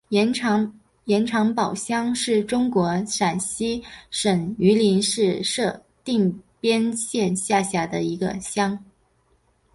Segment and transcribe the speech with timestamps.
[0.09, 5.43] 盐场堡乡是中国陕西省榆林市
[6.03, 8.83] 定边县下辖的一个乡。